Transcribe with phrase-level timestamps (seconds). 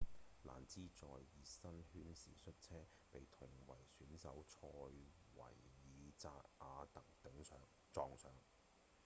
[0.45, 7.05] 蘭茲在熱身圈時摔車被同為選手的賽維爾‧札亞特
[7.91, 8.31] 撞上